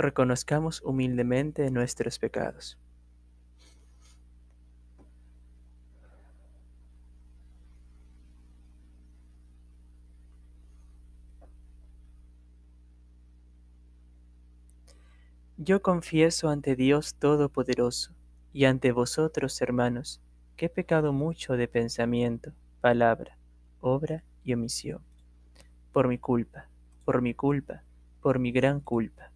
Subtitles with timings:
[0.00, 2.78] reconozcamos humildemente nuestros pecados.
[15.62, 18.14] Yo confieso ante Dios Todopoderoso
[18.50, 20.22] y ante vosotros, hermanos,
[20.56, 23.36] que he pecado mucho de pensamiento, palabra,
[23.80, 25.02] obra y omisión.
[25.92, 26.70] Por mi culpa,
[27.04, 27.82] por mi culpa,
[28.22, 29.29] por mi gran culpa.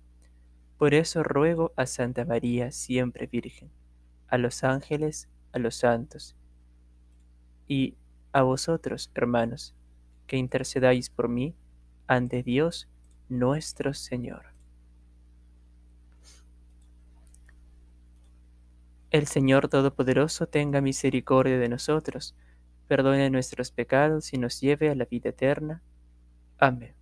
[0.79, 3.71] Por eso ruego a Santa María, siempre Virgen,
[4.29, 6.37] a los ángeles, a los santos,
[7.69, 7.97] y
[8.33, 9.75] a vosotros, hermanos,
[10.27, 11.55] que intercedáis por mí
[12.07, 12.89] ante Dios
[13.29, 14.47] nuestro Señor.
[19.11, 22.35] El Señor Todopoderoso tenga misericordia de nosotros,
[22.89, 25.83] perdone nuestros pecados y nos lleve a la vida eterna.
[26.59, 26.95] Amén.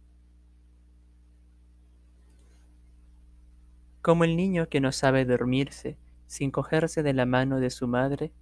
[4.03, 8.33] Como el niño que no sabe dormirse sin cogerse de la mano de su madre,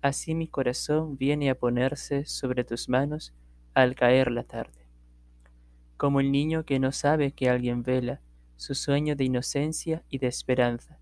[0.00, 3.34] así mi corazón viene a ponerse sobre tus manos
[3.74, 4.86] al caer la tarde.
[5.96, 8.20] Como el niño que no sabe que alguien vela
[8.56, 11.00] su sueño de inocencia y de esperanza,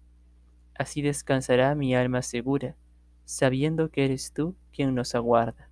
[0.75, 2.77] así descansará mi alma segura,
[3.27, 5.69] sabiendo que eres tú quien nos aguarda.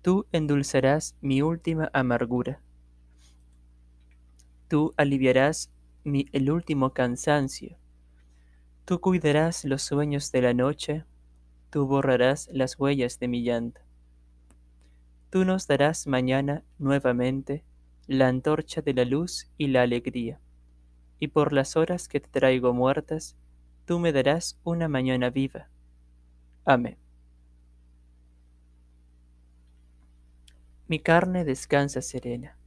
[0.00, 2.60] Tú endulzarás mi última amargura.
[4.68, 5.70] Tú aliviarás
[6.04, 7.78] el último cansancio.
[8.84, 11.04] Tú cuidarás los sueños de la noche,
[11.70, 13.80] tú borrarás las huellas de mi llanto.
[15.30, 17.64] Tú nos darás mañana nuevamente
[18.06, 20.40] la antorcha de la luz y la alegría,
[21.18, 23.36] y por las horas que te traigo muertas,
[23.86, 25.70] tú me darás una mañana viva.
[26.66, 26.98] Amén.
[30.86, 32.58] Mi carne descansa serena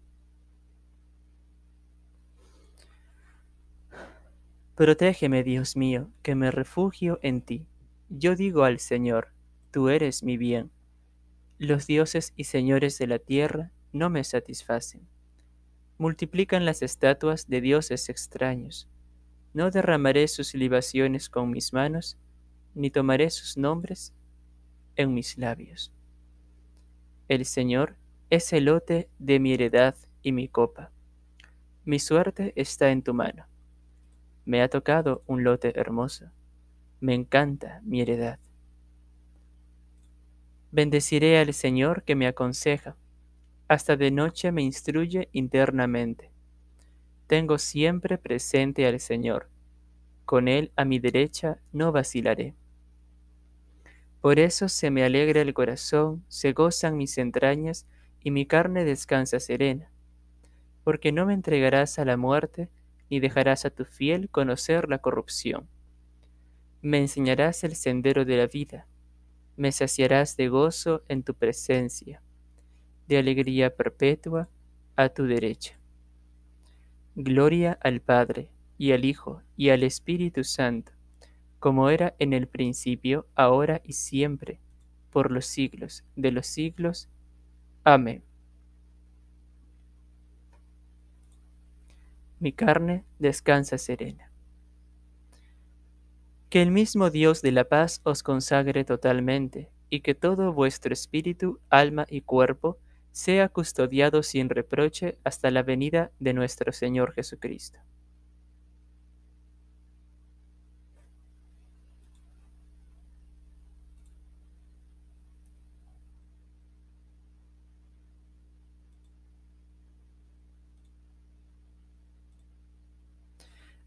[4.78, 7.66] Protégeme, Dios mío, que me refugio en ti.
[8.10, 9.34] Yo digo al Señor,
[9.72, 10.70] tú eres mi bien.
[11.58, 15.08] Los dioses y señores de la tierra no me satisfacen.
[15.98, 18.88] Multiplican las estatuas de dioses extraños.
[19.52, 22.20] No derramaré sus libaciones con mis manos,
[22.76, 24.14] ni tomaré sus nombres
[24.96, 25.92] en mis labios.
[27.30, 27.96] El Señor
[28.30, 30.92] es el lote de mi heredad y mi copa.
[31.84, 33.48] Mi suerte está en tu mano.
[34.47, 36.31] Me ha tocado un lote hermoso.
[37.02, 38.40] Me encanta mi heredad.
[40.72, 42.96] Bendeciré al Señor que me aconseja.
[43.68, 46.31] Hasta de noche me instruye internamente.
[47.28, 49.50] Tengo siempre presente al Señor.
[50.24, 52.56] Con Él a mi derecha no vacilaré.
[54.22, 57.85] Por eso se me alegra el corazón, se gozan mis entrañas
[58.24, 59.91] y mi carne descansa serena.
[60.85, 62.69] Porque no me entregarás a la muerte,
[63.09, 65.68] ni dejarás a tu fiel conocer la corrupción.
[66.81, 68.88] Me enseñarás el sendero de la vida,
[69.56, 72.22] me saciarás de gozo en tu presencia,
[73.07, 74.50] de alegría perpetua
[74.96, 75.79] a tu derecha.
[77.16, 80.91] Gloria al Padre, y al Hijo, y al Espíritu Santo,
[81.59, 84.59] como era en el principio, ahora y siempre,
[85.09, 87.09] por los siglos de los siglos.
[87.84, 88.27] Amén.
[92.40, 94.31] Mi carne descansa serena.
[96.50, 101.59] Que el mismo Dios de la paz os consagre totalmente, y que todo vuestro espíritu,
[101.70, 102.78] alma y cuerpo
[103.12, 107.79] sea custodiado sin reproche hasta la venida de nuestro Señor Jesucristo.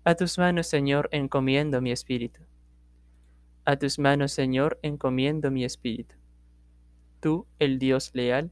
[0.03, 2.41] A tus manos, Señor, encomiendo mi espíritu.
[3.67, 6.15] A tus manos, Señor, encomiendo mi espíritu.
[7.21, 8.51] Tú, el Dios leal,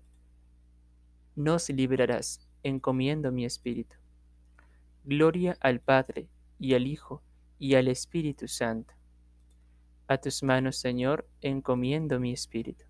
[1.36, 3.96] nos librarás, encomiendo mi espíritu.
[5.04, 6.28] Gloria al Padre,
[6.58, 7.22] y al Hijo,
[7.58, 8.92] y al Espíritu Santo.
[10.06, 12.84] A tus manos, Señor, encomiendo mi espíritu.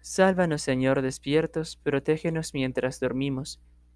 [0.00, 3.60] Sálvanos, Señor, despiertos, protégenos mientras dormimos,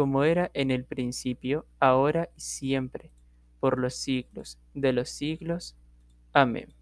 [0.00, 3.10] como era en el principio, ahora y siempre,
[3.60, 5.76] por los siglos de los siglos.
[6.32, 6.72] Amén.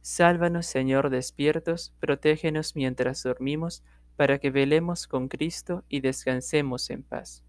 [0.00, 3.82] Sálvanos, Señor, despiertos, protégenos mientras dormimos,
[4.14, 7.42] para que velemos con Cristo y descansemos en paz.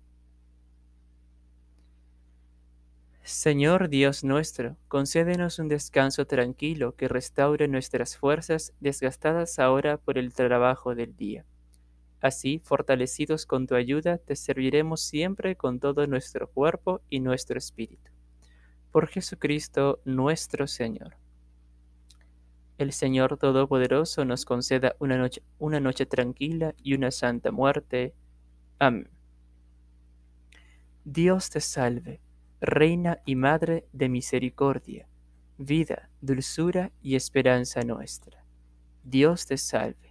[3.22, 10.34] Señor Dios nuestro, concédenos un descanso tranquilo que restaure nuestras fuerzas desgastadas ahora por el
[10.34, 11.46] trabajo del día.
[12.22, 18.12] Así, fortalecidos con tu ayuda, te serviremos siempre con todo nuestro cuerpo y nuestro espíritu.
[18.92, 21.18] Por Jesucristo nuestro Señor.
[22.78, 28.14] El Señor Todopoderoso nos conceda una noche, una noche tranquila y una santa muerte.
[28.78, 29.10] Amén.
[31.04, 32.22] Dios te salve
[32.60, 35.08] Reina y Madre de misericordia,
[35.58, 38.46] vida, dulzura y esperanza nuestra.
[39.04, 40.11] Dios te salve.